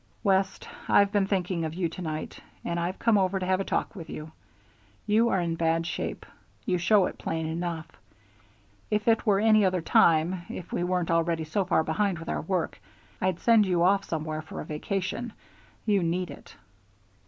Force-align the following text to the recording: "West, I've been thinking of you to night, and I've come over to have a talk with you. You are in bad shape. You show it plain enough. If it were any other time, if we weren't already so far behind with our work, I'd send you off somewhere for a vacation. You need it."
"West, 0.23 0.67
I've 0.89 1.11
been 1.11 1.27
thinking 1.27 1.63
of 1.63 1.75
you 1.75 1.87
to 1.89 2.01
night, 2.01 2.39
and 2.65 2.79
I've 2.79 2.97
come 2.97 3.19
over 3.19 3.37
to 3.37 3.45
have 3.45 3.59
a 3.59 3.63
talk 3.63 3.95
with 3.95 4.09
you. 4.09 4.31
You 5.05 5.29
are 5.29 5.39
in 5.39 5.53
bad 5.53 5.85
shape. 5.85 6.25
You 6.65 6.79
show 6.79 7.05
it 7.05 7.19
plain 7.19 7.45
enough. 7.45 7.85
If 8.89 9.07
it 9.07 9.27
were 9.27 9.39
any 9.39 9.63
other 9.63 9.81
time, 9.83 10.41
if 10.49 10.73
we 10.73 10.83
weren't 10.83 11.11
already 11.11 11.43
so 11.43 11.65
far 11.65 11.83
behind 11.83 12.17
with 12.17 12.29
our 12.29 12.41
work, 12.41 12.81
I'd 13.21 13.39
send 13.41 13.67
you 13.67 13.83
off 13.83 14.03
somewhere 14.03 14.41
for 14.41 14.59
a 14.59 14.65
vacation. 14.65 15.33
You 15.85 16.01
need 16.01 16.31
it." 16.31 16.55